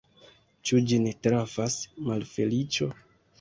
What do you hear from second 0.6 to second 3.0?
Ĉu ĝin trafas malfeliĉo?